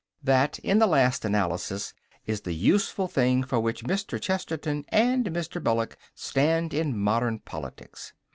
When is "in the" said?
0.57-0.87